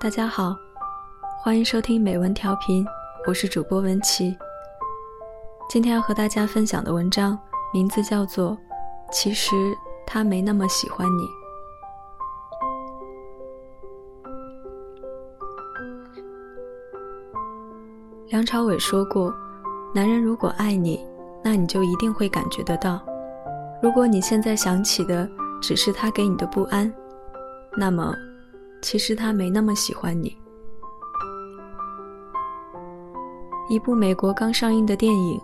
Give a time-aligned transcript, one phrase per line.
[0.00, 0.56] 大家好，
[1.42, 2.86] 欢迎收听美文调频，
[3.26, 4.38] 我是主播文琪。
[5.68, 7.36] 今天要和大家分享的文章
[7.74, 8.52] 名字叫做
[9.10, 9.56] 《其实
[10.06, 11.22] 他没那么喜欢你》。
[18.28, 19.34] 梁朝伟说过
[19.92, 21.04] ：“男人如果爱你，
[21.42, 23.00] 那你就一定会感觉得到。
[23.82, 25.28] 如果你现在想起的
[25.60, 26.94] 只是他给你的不安，
[27.76, 28.14] 那么……”
[28.80, 30.36] 其实他没那么喜欢你。
[33.68, 35.40] 一部美国刚上映的电影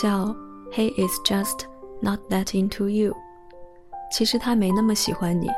[0.00, 0.26] 叫
[0.72, 1.64] 《He Is Just
[2.00, 3.12] Not That Into You》，
[4.10, 5.50] 其实他没那么喜欢你。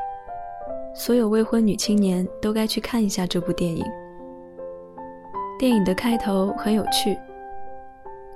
[0.94, 3.84] 所有未婚女青年都该去看一下这部电影。
[5.58, 7.16] 电影的开头很有趣，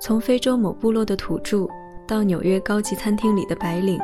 [0.01, 1.66] 从非洲某部落的土著
[2.06, 3.99] 到纽约高级餐厅里的白领，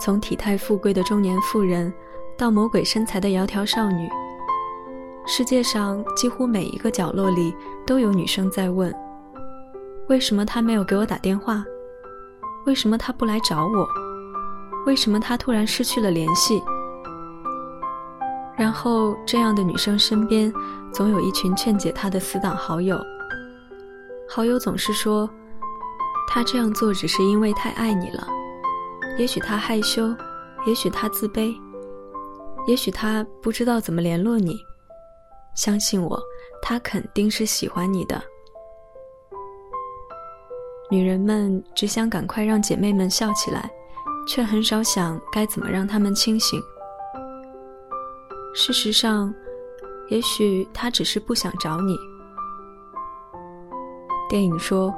[0.00, 1.92] 从体态富贵的中年妇人。
[2.36, 4.08] 到魔鬼身材的窈窕少女，
[5.26, 7.54] 世界上几乎每一个角落里
[7.86, 8.92] 都有女生在问：
[10.08, 11.64] 为什么他没有给我打电话？
[12.66, 13.86] 为什么他不来找我？
[14.86, 16.62] 为什么他突然失去了联系？
[18.56, 20.52] 然后，这样的女生身边
[20.92, 23.00] 总有一群劝解她的死党好友。
[24.28, 25.28] 好友总是说
[26.28, 28.26] ：“他这样做只是因为太爱你了，
[29.18, 30.14] 也许他害羞，
[30.66, 31.54] 也许他自卑。”
[32.66, 34.56] 也许他不知道怎么联络你，
[35.54, 36.20] 相信我，
[36.62, 38.22] 他肯定是喜欢你的。
[40.90, 43.70] 女人们只想赶快让姐妹们笑起来，
[44.28, 46.60] 却很少想该怎么让她们清醒。
[48.54, 49.34] 事实上，
[50.08, 51.96] 也许他只是不想找你。
[54.28, 54.94] 电影说，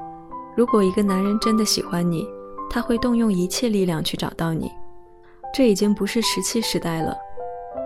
[0.57, 2.29] 如果一个男人真的喜欢你，
[2.69, 4.71] 他会动用一切力量去找到你。
[5.55, 7.17] 这已经不是石器时代了。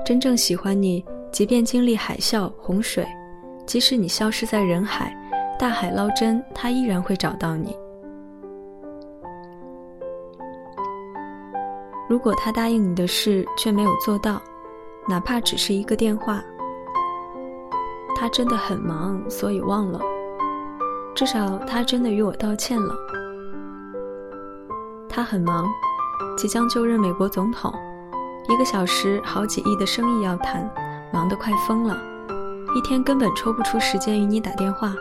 [0.09, 3.07] 真正喜欢你，即便经历海啸、洪水，
[3.67, 5.15] 即使你消失在人海，
[5.59, 7.77] 大海捞针，他依然会找到你。
[12.09, 14.41] 如果他答应你的事却没有做到，
[15.07, 16.43] 哪怕只是一个电话，
[18.17, 20.01] 他真的很忙，所以忘了。
[21.15, 22.95] 至少他真的与我道歉了。
[25.07, 25.67] 他很忙，
[26.35, 27.71] 即将就任美国总统。
[28.51, 30.69] 一个小时好几亿的生意要谈，
[31.13, 31.95] 忙得快疯了，
[32.75, 34.95] 一天根本抽不出时间与你打电话。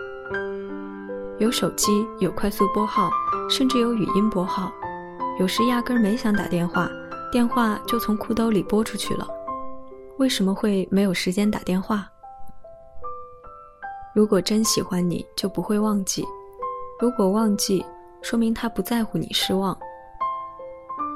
[1.39, 3.09] 有手机，有快速拨号，
[3.49, 4.69] 甚至有语音拨号，
[5.39, 6.89] 有时压根儿没想打电话，
[7.31, 9.25] 电话就从裤兜里拨出去了。
[10.17, 12.05] 为什么会没有时间打电话？
[14.13, 16.25] 如果真喜欢你，就不会忘记；
[16.99, 17.85] 如果忘记，
[18.21, 19.77] 说明他不在乎你失望。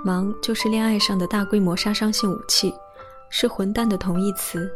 [0.04, 2.74] 忙就是恋爱上的大规模杀伤性武器，
[3.30, 4.70] 是混蛋的同义词。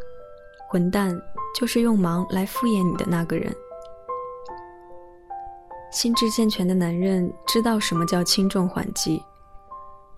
[0.69, 1.19] 混蛋
[1.59, 3.55] 就是用忙来敷衍你的那个人。
[5.91, 9.21] 心智健全的男人知道什么叫轻重缓急。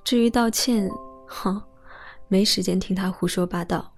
[0.04, 0.90] 至于道歉，
[1.28, 1.62] 哼，
[2.28, 3.90] 没时间听他胡说八道。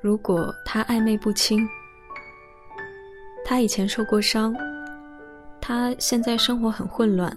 [0.00, 1.68] 如果他暧昧不清，
[3.44, 4.54] 他以前受过伤，
[5.60, 7.36] 他现在生活很混乱。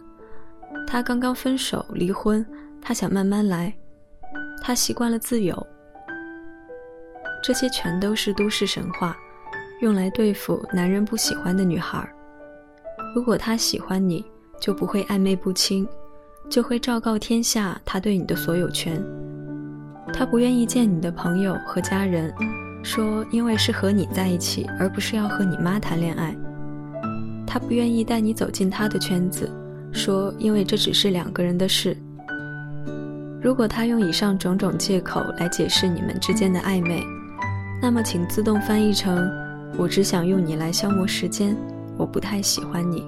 [0.91, 2.43] 他刚刚分手离婚，
[2.81, 3.71] 他想慢慢来，
[4.59, 5.55] 他习惯了自由。
[7.43, 9.15] 这些全都是都市神话，
[9.81, 12.11] 用来对付男人不喜欢的女孩。
[13.13, 14.25] 如果他喜欢你，
[14.59, 15.87] 就不会暧昧不清，
[16.49, 18.99] 就会昭告天下他对你的所有权。
[20.11, 22.33] 他不愿意见你的朋友和家人，
[22.81, 26.35] 说因为是和你在一起，而不是要和你妈谈恋爱。
[27.45, 29.47] 他不愿意带你走进他的圈子。
[29.91, 31.95] 说，因为这只是两个人的事。
[33.41, 37.01] 如果他用以上种种借口来解释你们之间的暧昧，
[37.81, 39.29] 那么请自动翻译成：
[39.77, 41.55] 我只想用你来消磨时间，
[41.97, 43.05] 我不太喜欢你。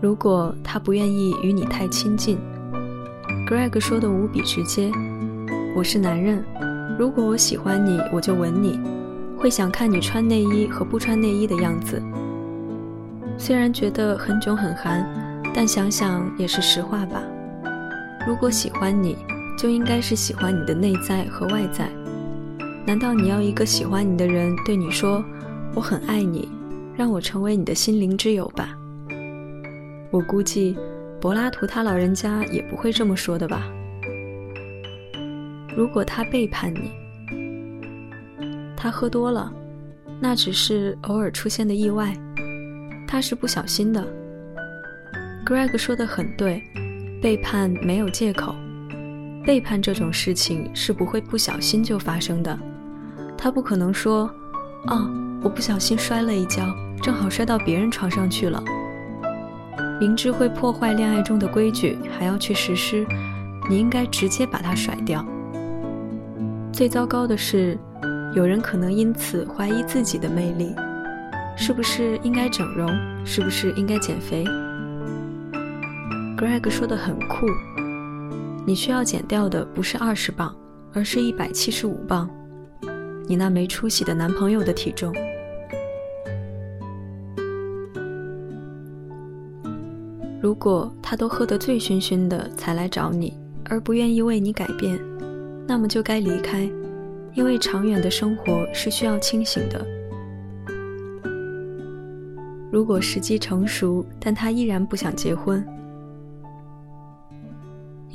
[0.00, 2.38] 如果他不愿意与你太亲近
[3.48, 4.90] ，Greg 说的无比直接：
[5.74, 6.42] 我是男人，
[6.98, 8.80] 如果我喜欢你，我就吻你，
[9.38, 12.02] 会想看你穿内衣和不穿内衣的样子。
[13.36, 15.25] 虽然觉得很囧很寒。
[15.56, 17.22] 但想想也是实话吧。
[18.28, 19.16] 如果喜欢你，
[19.58, 21.88] 就应该是喜欢你的内在和外在。
[22.86, 25.24] 难道你要一个喜欢你的人对你说
[25.74, 26.46] “我很爱你，
[26.94, 28.76] 让我成为你的心灵之友吧”？
[30.12, 30.76] 我估计
[31.22, 33.66] 柏拉图他老人家也不会这么说的吧。
[35.74, 36.92] 如果他背叛你，
[38.76, 39.50] 他喝多了，
[40.20, 42.14] 那只是偶尔出现的意外，
[43.08, 44.06] 他是不小心的。
[45.46, 46.60] Greg 说的很对，
[47.22, 48.52] 背叛没有借口。
[49.44, 52.58] 背叛这种事情是不会不小心就发生的。
[53.38, 54.28] 他不可能说
[54.90, 55.08] ：“哦，
[55.44, 56.66] 我不小心摔了一跤，
[57.00, 58.60] 正好摔到别人床上去了。”
[60.00, 63.06] 明知会破坏恋爱中的规矩，还要去实施，
[63.70, 65.24] 你应该直接把它甩掉。
[66.72, 67.78] 最糟糕的是，
[68.34, 70.74] 有人可能因此怀疑自己的魅力，
[71.56, 72.90] 是不是应该整容？
[73.24, 74.44] 是不是应该减肥
[76.36, 77.46] ？Greg 说的很酷，
[78.66, 80.54] 你需要减掉的不是二十磅，
[80.92, 82.28] 而是一百七十五磅，
[83.26, 85.14] 你那没出息的男朋友的体重。
[90.42, 93.32] 如果他都喝得醉醺醺的才来找你，
[93.64, 95.00] 而不愿意为你改变，
[95.66, 96.70] 那么就该离开，
[97.34, 99.84] 因为长远的生活是需要清醒的。
[102.70, 105.66] 如果时机成熟，但他依然不想结婚，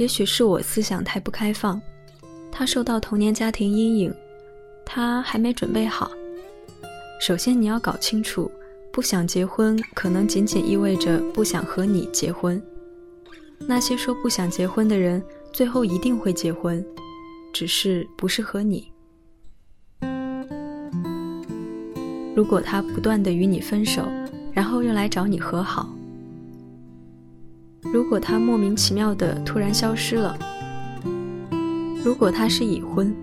[0.01, 1.80] 也许是我思想太不开放，
[2.51, 4.12] 他受到童年家庭阴影，
[4.83, 6.09] 他还没准备好。
[7.19, 8.51] 首先，你要搞清楚。
[8.92, 12.59] 不想结婚，可能仅仅意味着不想和你结婚。
[13.59, 16.83] 那些说不想结婚的人，最后一定会结婚，
[17.54, 18.92] 只是不是和你。
[22.36, 24.01] 如果他不断的与你分手，
[24.51, 25.86] 然后又来找你和好；
[27.81, 30.38] 如果他莫名其妙的突然消失了；
[32.04, 33.13] 如果他是已婚。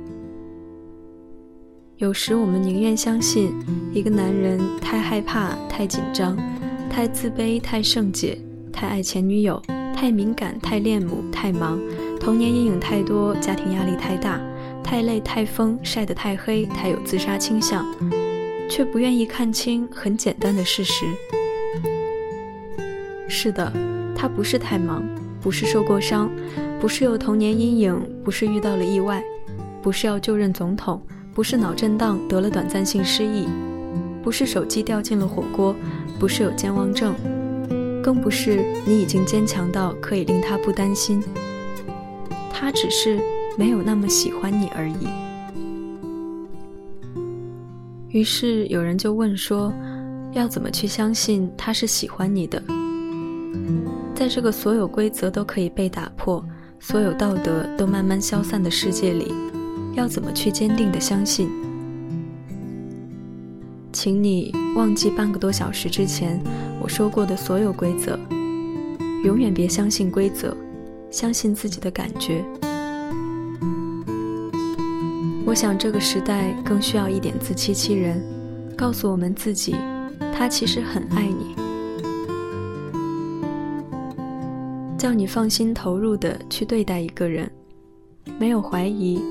[1.97, 3.53] 有时我们宁愿相信
[3.93, 6.37] 一个男人太害怕、太紧张、
[6.89, 8.39] 太自卑、太圣洁、
[8.73, 9.61] 太爱前女友、
[9.95, 11.81] 太敏感、太恋母、太忙、
[12.21, 14.41] 童年阴影太多、家庭压力太大、
[14.83, 17.85] 太累、太疯、晒得太黑、太有自杀倾向，
[18.69, 21.05] 却不愿意看清很简单的事实。
[23.29, 23.73] 是的，
[24.19, 25.03] 他不是太忙，
[25.41, 26.29] 不是受过伤，
[26.81, 29.23] 不是有童年阴影，不是遇到了意外，
[29.81, 31.01] 不是要就任总统。
[31.35, 33.47] 不是脑震荡得了短暂性失忆，
[34.25, 35.73] 不是手机掉进了火锅，
[36.19, 37.15] 不是有健忘症，
[38.03, 41.23] 更不是你已经坚强到可以令他不担心。
[42.53, 43.21] 他只是
[43.57, 45.07] 没有那么喜欢你而已。
[48.09, 49.73] 于是有人就问说，
[50.33, 52.61] 要怎么去相信他是喜欢你的？
[54.19, 56.45] 在这个所有规则都可以被打破，
[56.81, 59.33] 所有道德都慢慢消散的世界里。
[59.95, 61.49] 要怎么去坚定的相信？
[63.93, 66.43] 请你忘记半个多小时之前
[66.83, 68.19] 我说过的所有规则，
[69.23, 70.53] 永远别相信规则，
[71.13, 72.45] 相信自己的感觉。
[75.47, 78.21] 我想这个时代更需要一点自欺欺人，
[78.77, 79.77] 告诉我们自己，
[80.35, 81.55] 他其实很爱你，
[84.99, 87.49] 叫你放心投入的去对待一个人，
[88.39, 89.23] 没有怀疑。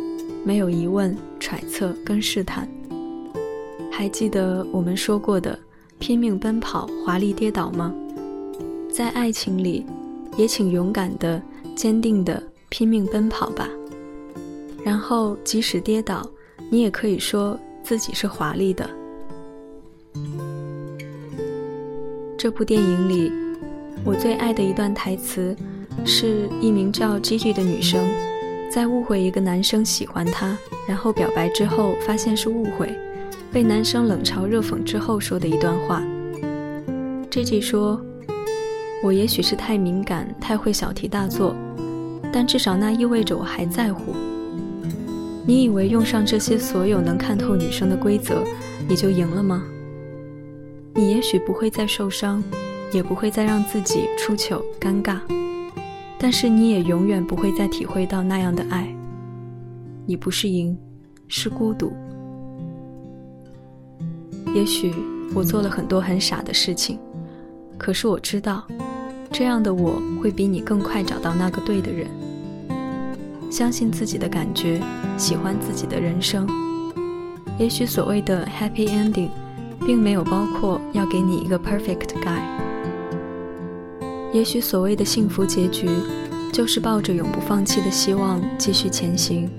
[0.45, 2.65] 没有疑问、揣测跟试探。
[3.91, 5.59] 还记得我们说过的
[5.99, 7.93] 拼命奔跑、华丽跌倒吗？
[8.89, 9.85] 在爱情里，
[10.37, 11.41] 也请勇敢的、
[11.75, 13.67] 坚定的拼命奔跑吧。
[14.85, 16.25] 然后，即使跌倒，
[16.69, 18.89] 你也可以说自己是华丽的。
[22.37, 23.29] 这部电影里，
[24.07, 25.53] 我最爱的一段台词，
[26.05, 28.07] 是一名叫 Gigi 的女生。
[28.71, 32.89] 在误会一个男生喜欢她，然后表白之后发现是误会，
[33.51, 36.01] 被男生冷嘲热讽之后说的一段话。
[37.29, 38.01] J J 说
[39.03, 41.53] ：“我也许是太敏感，太会小题大做，
[42.31, 44.15] 但至少那意味着我还在乎。
[45.45, 48.41] 你以为用上这些所有能看透女生的规则，
[48.87, 49.65] 你就赢了吗？
[50.93, 52.41] 你也许不会再受伤，
[52.91, 55.19] 也不会再让自己出糗尴尬。”
[56.19, 58.91] 但是你也永远不会再体会到那样的爱。
[60.05, 60.75] 你不是赢，
[61.27, 61.93] 是孤独。
[64.55, 64.91] 也许
[65.35, 66.97] 我做了很多很傻的事情，
[67.77, 68.65] 可是我知道，
[69.31, 72.07] 这样的我会比你更快找到那个对的人。
[73.51, 74.81] 相信自己的感觉，
[75.17, 76.47] 喜欢自己的人生。
[77.59, 79.29] 也许所谓的 happy ending，
[79.85, 82.41] 并没有包括要给你一个 perfect guy。
[84.33, 85.89] 也许所谓的幸福结局，
[86.51, 89.49] 就是抱着永不放弃的希望继续前行，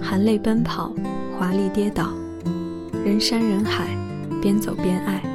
[0.00, 0.92] 含泪奔跑，
[1.38, 2.12] 华丽跌倒，
[3.04, 3.86] 人山人海，
[4.42, 5.27] 边走边爱。